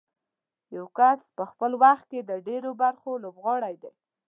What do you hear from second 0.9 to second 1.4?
کس